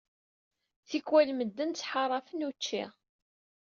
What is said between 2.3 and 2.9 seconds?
učči.